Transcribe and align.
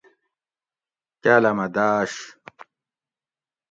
کالامہ 1.23 1.67
داۤش 1.75 2.13